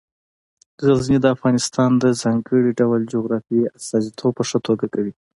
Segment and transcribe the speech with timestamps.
[0.85, 5.13] غزني د افغانستان د ځانګړي ډول جغرافیې استازیتوب په ښه توګه کوي.